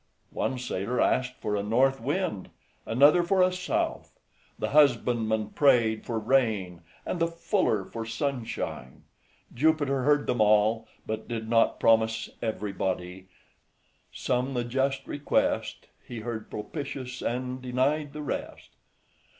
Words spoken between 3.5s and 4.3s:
south;